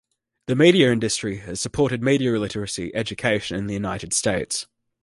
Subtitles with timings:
[0.47, 4.65] The media industry has supported media literacy education in the United States.